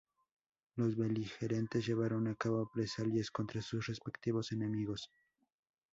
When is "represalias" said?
2.65-3.29